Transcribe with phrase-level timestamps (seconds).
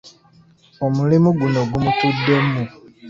[0.85, 2.63] Omulimu guno gumutuddemu.